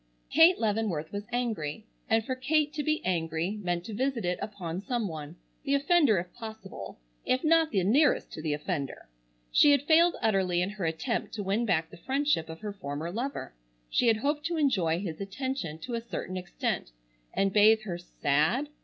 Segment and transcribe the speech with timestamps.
[0.31, 4.81] Kate Leavenworth was angry, and for Kate to be angry, meant to visit it upon
[4.81, 9.07] some one, the offender if possible, if not the nearest to the offender.
[9.51, 13.11] She had failed utterly in her attempt to win back the friendship of her former
[13.11, 13.53] lover.
[13.91, 16.89] She had hoped to enjoy his attention to a certain extent
[17.35, 18.69] and bathe her sad